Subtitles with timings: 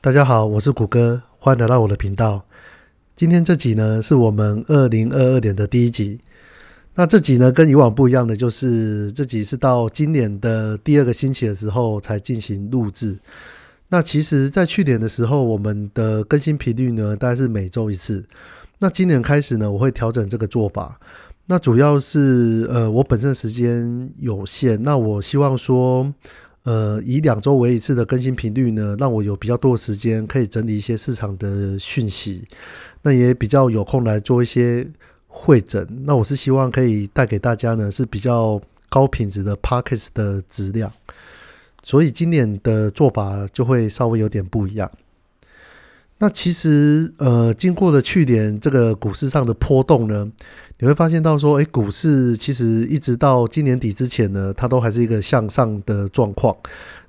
[0.00, 2.44] 大家好，我是谷歌，欢迎来到我的频道。
[3.16, 6.20] 今天这集呢，是我们二零二二年的第一集。
[6.94, 13.18] 那这集呢，跟以往不一样的就是这集是到今年的第二个星期的时候才进行录制。
[13.88, 18.24] 那其实，在去年的时候，我们的更新频率呢，大概是每周一次。
[18.78, 21.00] 那今年开始呢，我会调整这个做法。
[21.46, 26.14] 那主要是呃，我本身时间有限，那我希望说。
[26.68, 32.42] 呃，以两周为一次的更新频率呢，让我有比较多的时间可以整理一些市场的讯息，
[33.00, 34.86] 那也比较有空来做一些
[35.28, 35.88] 会诊。
[36.04, 38.60] 那我是希望可以带给大家呢是比较
[38.90, 40.92] 高品质的 p a c k e t s 的质量，
[41.82, 44.90] 所以今年的做法就会稍微有点不一样。
[46.20, 50.28] 那其实，呃，经过了去年这个股市上的波动呢，
[50.80, 56.56] 你会发现到说，哎，股市其实一直到今年底之前呢，它都还是一个向上的状况。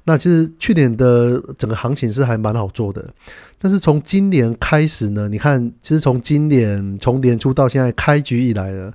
[0.04, 3.04] 那其实去年的整个行情是还蛮好做的，
[3.58, 8.92] 但是从今年开始呢，你看，其实从今年从年初到现在开局以来呢，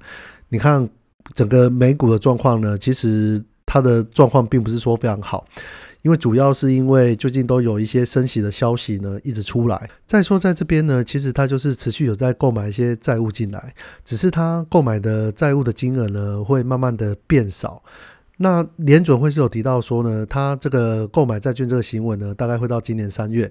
[0.48, 0.88] 你看
[1.32, 5.44] 整个美股的状况呢，其实它的状况并不是说非常好。
[6.04, 9.88] 因为主要是因为最近都有一些升息的消息呢，一直出来。
[10.06, 13.74] 再说在这边呢，其实它就是持续有在购买一些债务进来，
[14.04, 17.82] 只是它购买的债务的金额呢会慢慢的变少。
[18.36, 23.50] 那联准会是有提到说呢，它这个购买债券这个行为呢，大概会到今年三月。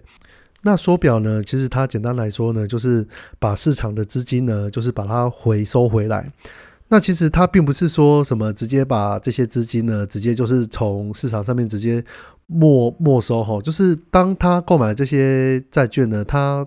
[0.62, 3.08] 那缩表呢，其实它简单来说呢，就是
[3.40, 6.32] 把市场的资金呢，就是把它回收回来。
[6.94, 12.06] 那其实它并不是说什么直接把这些资金呢，直接就是从市场上面直接
[12.46, 16.64] 没没收哈，就是当他购买这些债券呢，他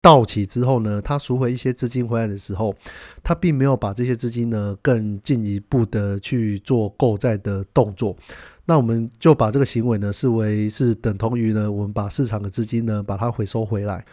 [0.00, 2.72] 到期之后呢，他赎回一些资金回来的时候，
[3.24, 8.16] 他并没有把这些资金呢更进一步的去做购债的动作，
[8.66, 14.06] 那我们就把这个行为呢视为是等同于呢，我们把市场的资金呢把它回收回来。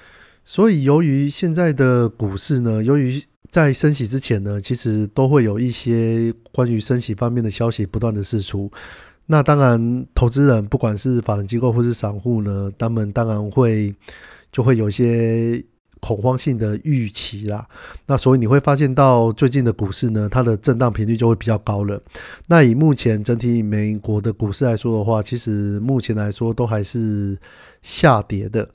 [0.43, 3.21] 所以由于现在的股市呢，由于
[3.51, 8.71] 在升息之前呢，其实都会有一些关于升息方面的消息不断的释出。
[9.27, 13.93] 那当然，投资人不管是法人机构或是散户呢，他们当然会
[14.51, 15.63] 就会有一些
[15.99, 17.67] 恐慌性的预期啦。
[18.07, 22.01] 那所以你会发现到最近的股市呢，它的震荡频率就会比较高了。
[22.47, 27.37] 那以目前整体美国的股市来说的话，其实目前来说都还是
[27.81, 28.67] 下跌的。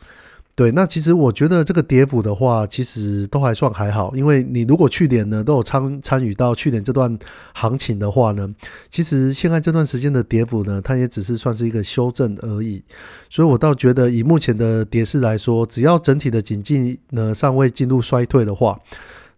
[0.56, 7.18] 对，那其实我觉得这个跌幅的话，其实都还算还好，因为你如果去年呢都有参参与到去年这段
[7.52, 8.48] 行情的话呢，
[8.88, 12.82] 其实现在这段时间的跌幅呢，它也只是算是一个修正而已，
[13.28, 18.80] 所以我倒觉得以目前的跌势来说，只要整体的景气呢尚未进入衰退的话，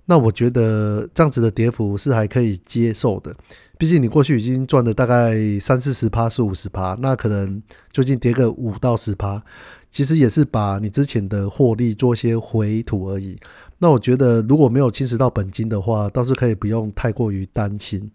[0.04, 3.34] 那我觉得这样子的跌幅是还可以接受的。
[3.76, 7.60] 毕竟你过去已经赚了大概三四十趴、四五十趴，那可能
[7.92, 9.42] 最近跌个五到十趴。
[9.90, 13.36] 其实也是把你之前的获利做些回吐而已。
[13.78, 18.10] 那我觉得如果没有侵蚀到本金的话，倒是可以不用太过于担心。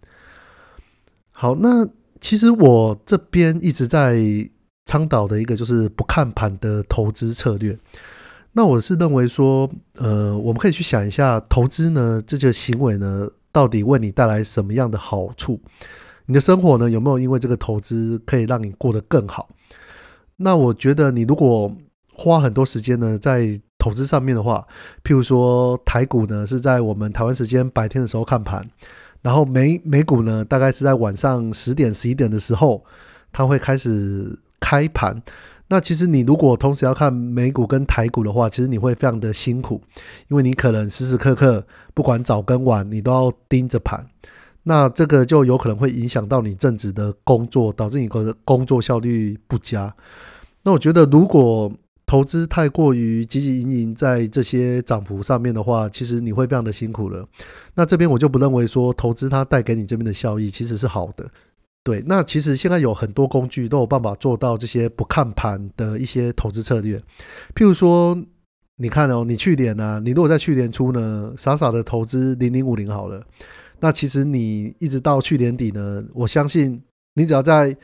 [1.32, 1.88] 好，那
[2.20, 4.22] 其实我这边一直在
[4.86, 7.78] 倡导的一个就是不看盘的投资策略。
[8.52, 15.60] 那我是认为说，呃，我们可以去想一下，投资呢这个行为呢，到底为你带来什么样的好处？
[16.26, 19.48] 你的生活呢有没有因为这个投资可以让你过得更好？
[20.36, 21.74] 那我觉得，你如果
[22.12, 24.66] 花很多时间呢在投资上面的话，
[25.02, 28.64] 譬如说台股呢是在我们台湾时间白天的时候看盘，
[29.22, 32.84] 然后美美股呢大概是在晚上十点十一点的时候，
[33.32, 35.22] 它会开始开盘。
[35.66, 39.80] 那其实你如果同时要看美股跟台股的话，其实你会非常的辛苦，
[40.28, 44.06] 因为你可能时时刻刻不管早跟晚，你都要盯着盘。
[44.64, 49.94] 那这个就有可能会影响到你正职的工作，导致你的工作效率不佳。
[50.62, 51.70] 那我觉得，如果
[52.06, 57.26] 投资太过于汲汲营营在这些涨幅上面的话，其实你会非常的辛苦了。
[57.74, 61.28] 那这边我就不认为说投资它带给你这边的效益其实是好的。
[61.82, 66.98] 对，那其实现在有很多工具都有办法做到这些不看盘的一些投资策略。
[67.54, 68.18] 譬如说，
[68.76, 73.20] 你看哦，你去年呢，你如果在去年初呢，傻傻的投资零零五零好了。
[73.80, 76.82] 那其实你一直到去年底呢，我相信
[77.14, 77.76] 你只要在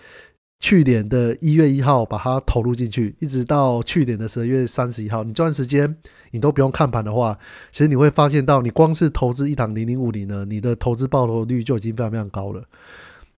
[0.59, 5.97] 去年的一月一号把它投入进去，一直到去年的十二月三十一号，你这段时间
[6.33, 7.39] 你都不用看盘的话，
[7.73, 12.63] 其实你会发现到，你光是投资一档零零五零呢，你的投资报酬率就已经非常非常高了。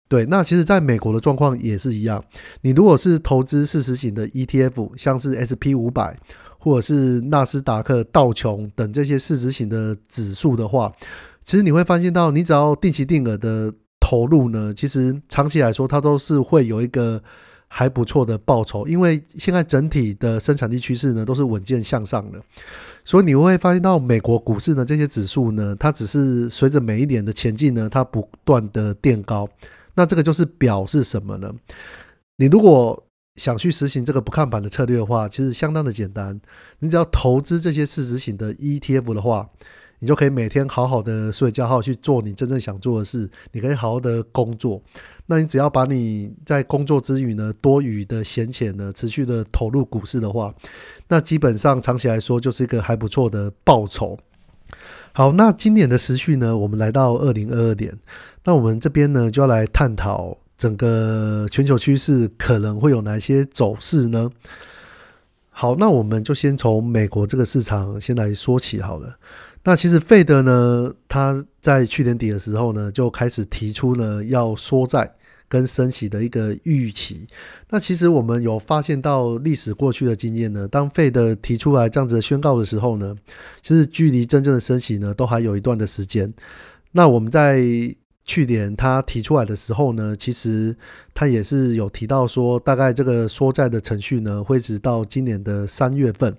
[0.08, 2.24] 对，那其实在美国的状况也是一样，
[2.62, 6.16] 你如果是投资事实型的 ETF，像是 SP 五百
[6.58, 10.92] 或者是纳斯达克道琼等这些市值型的指数的话。
[11.44, 17.22] 其实你会发现到，你只要定期定额的投入呢，其实长期来说，它都是会有一个
[17.68, 22.40] 还不错的报酬，因为现在整体的生产力趋势呢都是稳健向上的，
[23.04, 29.48] 所以你会发现到美国股市呢这些指数呢，它只是随着每一年的前进呢，它不断的垫高。
[29.94, 31.52] 那这个就是表示什么呢？
[32.36, 33.04] 你如果
[33.36, 36.40] 想去实行这个不看盘的策略的话，其实相当的简单。
[36.80, 39.48] 你只要投资这些市值型的 ETF 的话，
[40.02, 43.30] 你就可以每天好好的睡觉，好去做你真正想做的事。
[43.52, 44.82] 你可以好好的工作。
[45.26, 50.52] 那你只要把你在工作之余呢，多余的闲钱呢，持续的投入股市的话，
[51.06, 54.18] 那基本上长期来说就是一个还不错的报酬。
[55.12, 57.96] 好，那今年的时序呢，我们来到二零二二年，
[58.42, 60.36] 那我们这边呢就要来探讨。
[60.58, 64.30] 整个全球趋势可能会有哪些走势呢？
[65.50, 69.16] 好，那我们就先从美国这个市场先来说起好了。
[69.64, 75.14] 那其实费德呢，他在去年底的时候呢，就开始提出呢要缩债
[75.48, 77.26] 跟升息的一个预期。
[77.70, 83.14] 那其实我们有发现到历史过去的经验呢，当费德提出来这样子宣告的时候呢，
[83.62, 86.32] 其实距离真正的升息呢，都还有一段的时间。
[86.90, 87.62] 那我们在
[88.24, 90.76] 去年他提出来的时候呢，其实
[91.14, 96.36] 他也是有提到说，大概这个缩债的程序呢，会直到今年的三月份。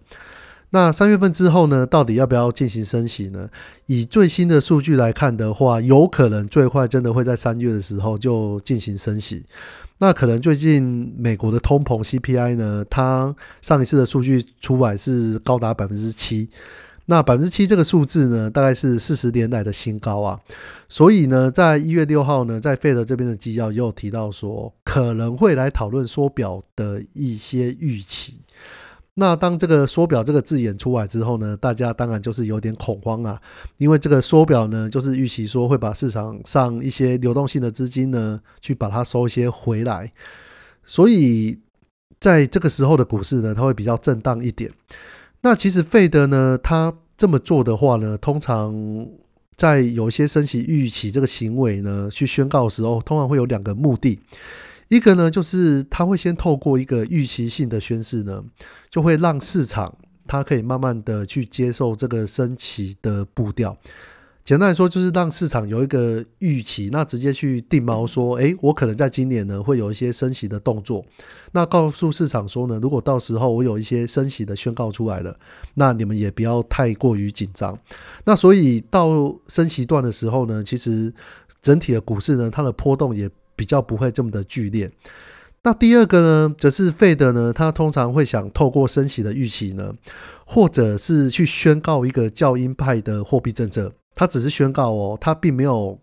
[0.74, 3.48] 那三月份之后呢，到底要不要进行升息呢？
[3.86, 9.46] 以最新的数据来看的话，有可能最快真的会在三月的时候就进行升息。
[10.00, 16.50] 那可能最近美国的通膨 CPI 呢，它上一次的数据出来是高达百分之七。
[17.06, 20.40] 那百分之七这个数字呢，大概是四十年来的新高啊。
[20.90, 28.40] 所以呢，在一月六号呢，在费德这边的纪要也有提到说，可能会来讨论缩表的一些预期。
[29.16, 33.40] 那当这个缩表这个字眼出来之后呢，大家当然就是有点恐慌啊，
[33.78, 40.12] 因为这个缩表呢，就是预期说会把市场上一些流动性的资金呢，去把它收一些回来。
[40.84, 41.60] 所以
[42.20, 44.72] 在这个时候的股市呢，它会比较震荡一点。
[45.42, 48.74] 那其实费德呢，他这么做的话呢，通常
[49.56, 54.20] 在有一些升息预期这个行为呢，去宣告的时候，通常会有两个目的。
[54.90, 58.44] 一个呢，就是他会先透过一个预期性的宣示呢，
[58.90, 59.98] 就会让市场
[60.28, 63.78] 它可以慢慢的去接受这个升息的步调。
[64.44, 71.06] 简单来说，就是让市场有一个预期，那直接去定锚说，诶，我可能在今年呢会有一些升息的动作。
[71.54, 75.40] 那告诉市场说呢，如果到时候我有一些升息的宣告出来了，
[75.76, 77.80] 那你们也不要太过于紧张。
[78.26, 81.14] 那所以到升息段的时候呢，其实
[81.62, 83.30] 整体的股市呢，它的波动也
[83.64, 84.92] 比较不会这么的剧烈。
[85.64, 89.96] 那第二个呢，则是费德呢，他通常会想透过升息的预期呢，
[90.46, 93.94] 或者是去宣告一个较鹰派的货币政策。
[94.14, 95.98] 他只是宣告哦，他并没有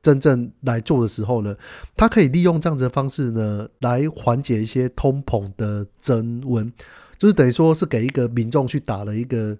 [0.00, 1.54] 真正来做的时候呢，
[1.98, 6.72] 他可以利用这样子的方式呢，来缓解一些通膨的增温，
[7.18, 9.58] 就是等于说是给一个民众去打了一个。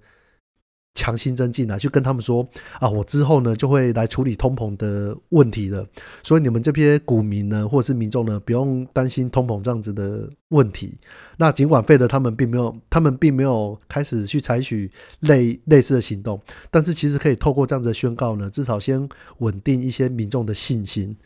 [0.96, 2.44] 强心针进来，去跟他们说
[2.80, 5.86] 啊，我之后呢就会来处理通膨的问题了。
[6.24, 10.98] 所以你们这些股民呢，或者是民众呢，不用担心通膨这样子的问题。
[11.36, 14.90] 那尽管费德他们并没有，他们并没有开始去采取
[15.20, 16.40] 类类似的行动，
[16.70, 19.08] 但是其实可以透过这样子的宣告呢，至少先
[19.38, 21.16] 稳定一些民众的信心。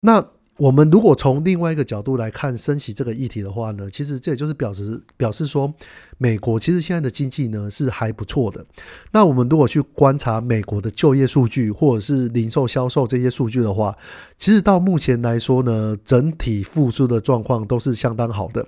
[0.00, 0.26] 那。
[0.58, 5.72] 我们如果从另外一个角度来看升息这个议题的话呢，其实这也就是表示表示说，
[6.16, 8.64] 美国其实现在的经济呢是还不错的。
[9.12, 13.94] 那我们如果去观察美国的就业数据或者是零售销售这些数据的话，
[14.38, 18.66] 其实到目前来说呢，整体复苏的状况都是相当好的。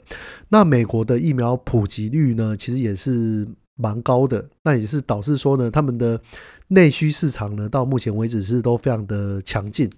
[0.50, 4.46] 那美国的疫苗普及率呢，其实也是蛮高的。
[4.62, 6.20] 那也是导致说呢，他们的
[6.68, 9.90] 内需市场呢，到目前为止是都非常的强劲。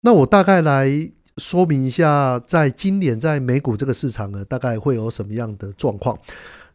[0.00, 1.10] 那我大概来。
[1.38, 6.18] 说明一下，在今年在美股这个市场呢，大概会有什么样的状况？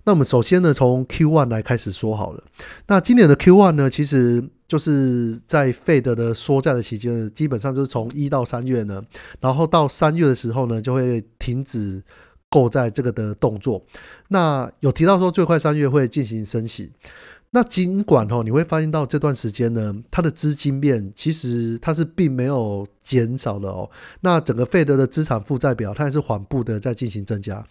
[0.06, 2.44] 那我们首先呢，从 Q one 来开始说好了。
[2.88, 9.02] 那今年的 Q one 呢，其实就是在 Fed 的缩债的期间，基本上就是从一到三月呢，
[9.40, 12.04] 然后到三月的时候呢，就会停止
[12.50, 13.82] 购债这个的动作。
[14.28, 16.92] 那有提到说，最快三月会进行升息。
[17.56, 23.92] 那尽管哦，你会发现到这段时间呢，它的资金面其实它是并没有减少了哦。
[24.22, 27.64] 那整个费德的资产负债表它还是缓步的在进行增加，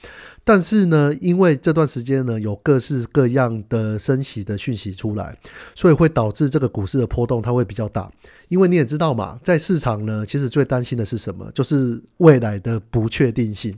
[0.44, 5.36] 但是呢，因为这段时间呢有各式各样的升息的讯息出来，
[5.74, 8.08] 所以会导致这个股市的波动它会比较大。
[8.46, 11.50] 因为你也知道嘛，在市场呢，其实最担心的是什么？
[11.52, 13.76] 就是未来的不确定性。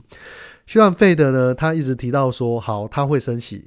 [0.67, 3.65] 虽然费德呢，他一直提到说好，他会升息。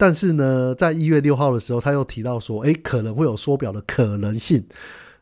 [0.00, 4.64] 但是呢，在一月六号的时候，他又提到说，哎，可能会有缩表的可能性。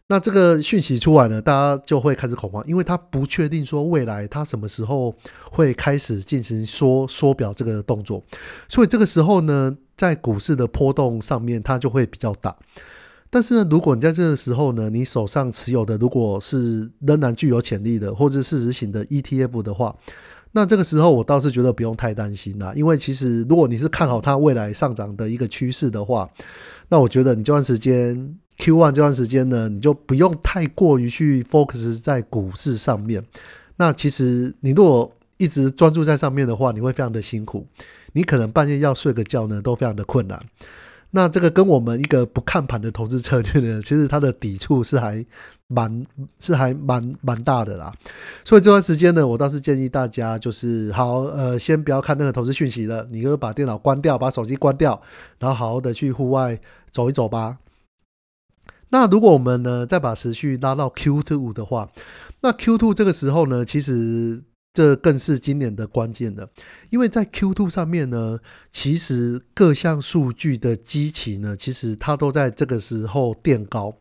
[0.06, 5.12] 那这个讯息出来呢，大家就会开始恐慌，因为他不确定说未来他什么时候
[5.50, 8.22] 会开始进行缩缩表这个动作，
[8.68, 12.56] 所以这个时候呢，在股市的波动上面，它就会比较大。
[13.30, 19.94] 但是呢，如果你在这个时候呢，你手上持有的如果是仍然具有潜力的，或者是市值型的 ETF 的话，
[20.52, 26.28] 那这个时候我倒是觉得不用太担心啦，因为其实如果你是看好它未来上涨的一个趋势的话，
[26.88, 28.38] 那我觉得你这段时间。
[28.60, 33.24] Q one 这段时间呢，你就不用太过于去 focus 在股市上面。
[33.76, 37.64] 那其实你如果一直专注在上面的话，你会非常的辛苦，
[38.14, 40.44] 你可能半夜要睡个觉呢，都非常的困难。
[41.10, 45.24] 那这个跟我们一个不看盘的投资策略呢，其实它的抵触是还
[45.66, 46.04] 蛮
[46.38, 47.92] 是还蛮蛮大的啦。
[48.44, 55.00] 所以这段时间呢，我倒是建议大家就是好呃，先不要看那个投资讯息了，你就把电脑关掉，把手机关掉，
[55.38, 56.60] 然后好好的去户外
[56.90, 57.56] 走一走吧。
[58.90, 61.90] 那如果我们呢再把时序拉到 Q two 的话，
[62.40, 64.42] 那 Q two 这个时候呢，其实
[64.78, 66.48] 这更是今年的关键了，
[66.90, 68.38] 因为在 Q two 上面呢，
[68.70, 73.98] 其实各项数据的基期呢，其实它都在这个时候垫高。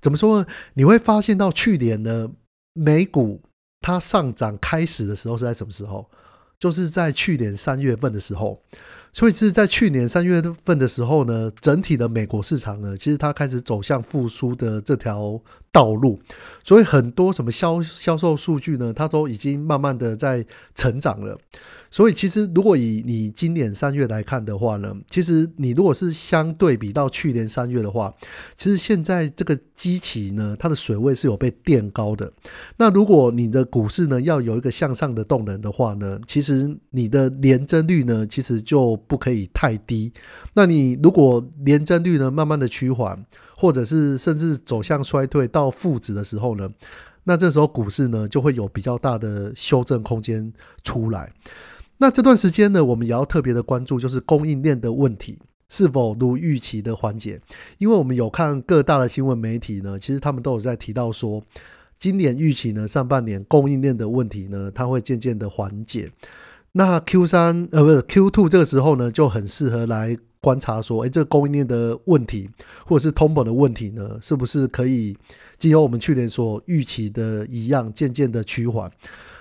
[0.00, 0.48] 怎么说呢？
[0.74, 2.32] 你会发现到去年呢，
[2.72, 3.42] 美股
[3.80, 6.10] 它上涨开始的时候是在什么时候？
[6.58, 8.62] 就是在去年三月份的时候。
[9.10, 15.40] 所以是在去年三月份的时候呢，整体的美国市场呢，其实它开始走向复苏的这条
[15.72, 16.20] 道路，
[16.62, 21.38] 所以很多什么销销售数据呢，它都已经慢慢的在成长了。
[21.90, 28.12] 所以其实如果以你今年三月来看的话呢，其实你如果是相对比到去年三月的话，
[28.56, 32.30] 其实现在这个基期呢，它的水位是有被垫高的。
[32.76, 40.12] 那如果你的股市呢要有一个向上的动能的话呢，其实你的年增率呢，其实就不可以太低。
[40.54, 43.24] 那你如果年增率呢慢慢的趋缓，
[43.56, 46.68] 或者是甚至走向衰退到负值的时候呢，
[47.24, 50.52] 那这时候股市呢就会有比较大的修正空间
[50.84, 51.32] 出来。
[51.98, 55.38] 那这段时间呢，我们也要特别的关注，就是供应链的问题
[55.68, 57.40] 是否如预期的缓解。
[57.78, 61.42] 因为我们有看各大的新闻媒体呢，其实他们都有在提到说，
[61.98, 66.10] 今年预期呢上半年供应链的问题呢，它会渐渐的缓解。
[66.72, 72.48] 那 Q 三呃不是 Q two 这个时候呢，就很适合来观察说，哎，这个供应链的问题
[72.86, 75.16] 或者是通膨的问题呢，是不是可以，
[75.56, 78.88] 既有我们去年所预期的一样，渐渐的趋缓。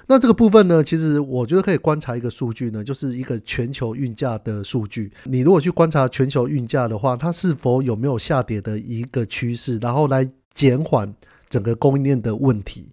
[0.10, 5.12] 那这个部分呢，其实我觉得可以观察一个数据呢，就是一个全球运价的数据。
[5.26, 11.14] 你如果去观察全球运价的话，它是否有没有下跌的一个趋势，然后来减缓
[11.50, 12.88] 整个供应链的问题。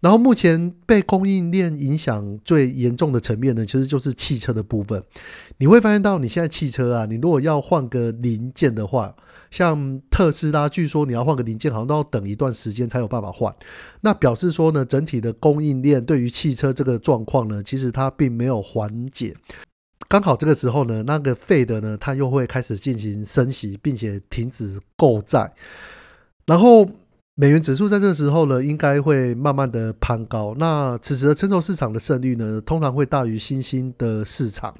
[0.00, 5.02] 然后目前被供应链影响最严重的层面呢，其实就是汽车的部分。
[5.58, 9.14] 你会发现到你现在汽车啊，你如果要换个零件的话，
[9.56, 13.54] 像特斯拉，据说你要换个零件，好像都要等一段时间才有办法换。
[14.02, 19.34] 那表示说呢，整体的供应链对于汽车这个状况呢，其实它并没有缓解。
[20.08, 25.50] 刚好这个时候呢，那个费的呢，它又会开始进行升息，并且停止购债。
[26.44, 26.86] 然后
[27.34, 30.54] 美元指数在这个时候呢，应该会慢慢的攀高。
[30.58, 34.74] 那此时的成熟市场的胜率呢，通常会大于新兴的市场。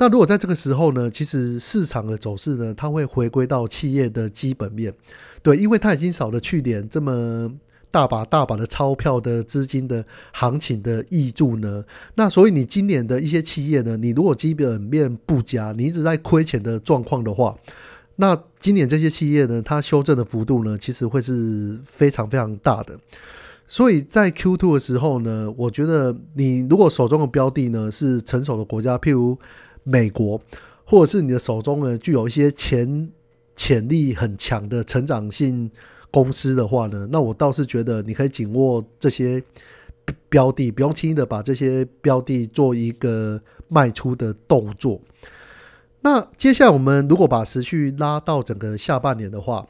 [0.00, 4.94] 那如果在这个时候呢，其实市场的走势呢，它会回归到企业的基本面，
[5.42, 7.52] 对，因为它已经少了去年这么
[7.90, 11.82] 大把大把的钞票的资金的行情的益助呢，
[12.14, 17.56] 那所以你今年的一些企业呢，你如果基本面不佳，你一直在亏钱的状况的话，
[18.14, 22.96] 那今年这些企业呢，它修正的幅度呢，其实会是非常非常大的。
[23.66, 29.36] 所以在 Q two 的时候呢，我觉得你如果手中的标的呢是成熟的国家，譬如。
[29.88, 30.38] 美国，
[30.84, 33.10] 或者是你的手中呢，具有一些潜
[33.56, 35.70] 潜力很强的成长性
[36.10, 39.42] 公司的话呢，那我倒是觉得你可以紧握这些
[40.28, 45.00] 标的，不用轻易的把这些标的做一个卖出的动作。
[46.00, 49.66] 那接下来我们如果把时序拉到整个下半年的话，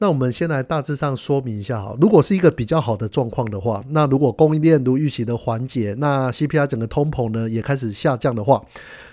[0.00, 1.94] 那我们先来大致上说明一下哈。
[2.00, 8.64] 如果是一个比较好的状况的话，那如果供应链如预期的缓解，那 CPI 整个通膨呢也开始下降的话。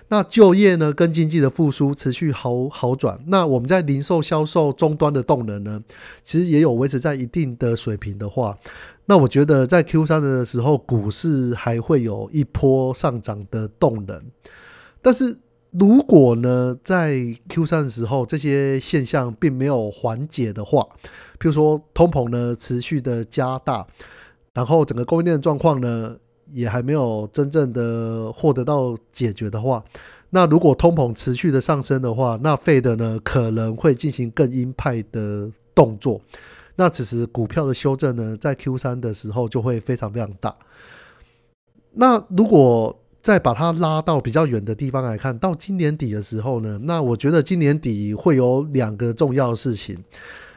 [0.08, 3.20] 那就业呢，跟经济的复苏持续好好转。
[3.27, 5.84] 那我们在零售销售终端的动能呢，
[6.24, 8.58] 其实也有维持在一定的水平的话，
[9.08, 14.24] 那我觉得在 Q 三的时候，股市还会有一波上涨的动能。
[15.01, 15.38] 但是
[15.79, 17.19] 如果呢，在
[17.50, 20.81] Q 三的时候，这些现象并没有缓解的话，
[21.39, 23.86] 譬如说通膨呢持续的加大，
[24.53, 26.17] 然后整个供应链的状况呢？
[26.53, 29.84] 也还没有真正的获得到解决的话，
[30.29, 36.22] 那如果通膨持续的上升的话，那费的呢可能会进行更鹰派的动作。
[36.77, 40.55] 那此时股票的修正呢，在 Q 三的时候就会非常非常大。
[41.91, 50.01] 那如果再把它拉到比较远的地方来看，到今年底的时候呢，那我觉得今年底会有两个重要的事情。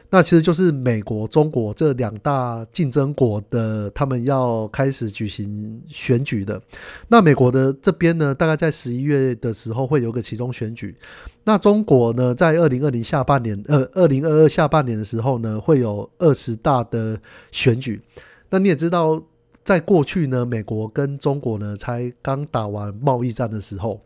[0.09, 6.61] 那其实就是美国、中国这两大竞争国的，他们要开始举行选举的。
[7.09, 10.95] 那美国的这边呢，大概在十一月的时候会有个其中选举。
[11.43, 17.19] 那中国呢，在二零二零下半年，呃，二零二二下半年的时候呢，会有二十大的
[17.51, 18.01] 选举。
[18.49, 19.21] 那你也知道，
[19.63, 24.01] 在过去呢，美国跟中国呢才刚打完贸易战的时候。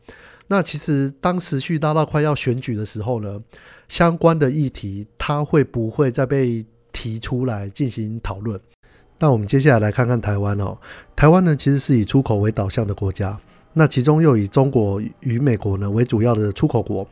[0.48, 3.42] 那其实当时续拉到快要选举的时候呢，
[3.88, 8.60] 相关的议题它会不会再被提出来进行讨论？
[9.18, 10.78] 那我们接下来来看看台湾哦。
[11.16, 13.40] 台湾呢其实是以出口为导向的国家，
[13.74, 17.08] 那其中又以中国与美国呢为主要的出口国。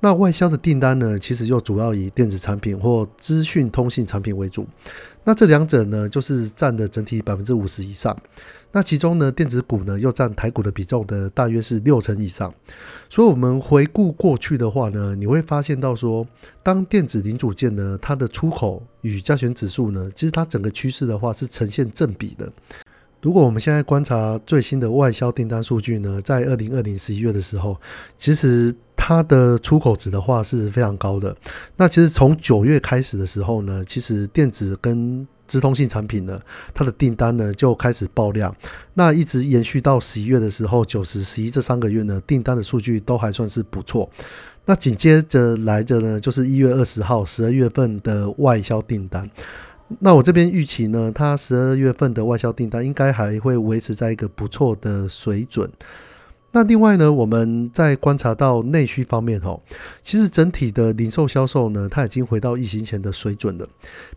[0.00, 4.66] 那外销的订单呢，其实又主要以电子产品或资讯通信产品为主。
[5.24, 8.16] 那这两者呢，就是占的整体百分之五十以上。
[8.72, 12.52] 那其中呢，电子股呢又占台股的比重的大约是六成以上。
[13.08, 16.26] 所以，我们回顾过去的话呢，你会发现到说，
[16.62, 22.52] 当电子零组件呢，它的出口与加权指数呢，其实它整个趋势的话是呈现正比的。
[23.22, 27.80] 如果我们现在观察最新的外销订单数据呢，在二零二零十一月的时候，
[28.18, 28.72] 其实
[29.06, 31.32] 它的出口值的话是非常高的。
[31.76, 36.40] 那其实从九月开始的时候呢，其实电子跟资通信产品呢，
[36.74, 38.52] 它的订单呢就开始爆量，
[38.94, 44.10] 那一直延续到十一月的时候，九十、十一这三个月呢，订单的数据都还算是不错。
[44.64, 49.30] 那紧接着来着呢，就是一月二十号十二月份的外销订单。
[50.00, 55.70] 那我这边预期呢，它十二月份的外销订单应该还会维持在一个不错的水准。
[56.56, 59.60] 那另外呢，我们在观察到内需方面哦，
[60.00, 63.68] 其实整体的零售销售呢，它已经回到疫情前的水准了，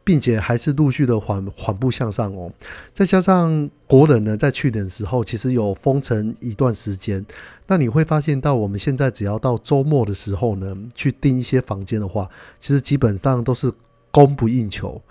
[0.06, 2.50] 并且还是陆续的缓缓步向上哦。
[2.94, 7.26] 再加上国人呢，在去年的时候其实有封城一段时间，
[7.68, 13.70] 那你会发现到我们现在只要到周末的时候呢，去订一些房间的话，其实基本上都是
[14.12, 15.02] 供不应求。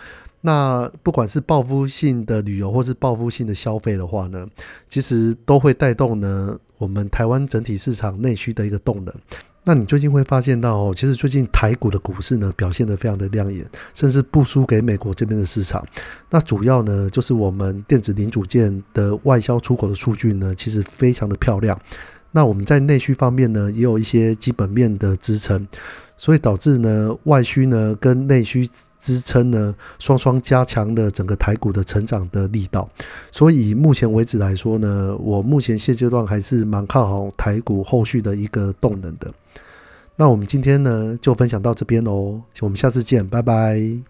[0.41, 4.47] 那不管是报复性的旅游或是报复性的消费的话呢，
[4.89, 9.15] 其实都会带动呢我们台湾整体市场内需的一个动能。
[9.65, 15.87] 那你最近会发现到哦，其实最近台股的股市呢表现得非常的亮眼，甚至不输给美国这边的市场。
[16.31, 21.79] 那主要呢就是我们电子零组件的外销出口的数据呢，其实非常的漂亮。
[22.31, 25.67] 那我们在内需方面呢，也有一些基本面的支撑，
[26.17, 28.71] 所以导致呢外需呢跟内需。
[29.01, 32.89] 支撑呢，双双加强了整个台股的成长的力道，
[33.31, 39.33] 所以目前为止来说呢，我目前现阶段还是蛮看好台股后续的一个动能的。
[40.17, 44.08] 那我们今天呢就分享到这边喽，我们下次见，拜拜。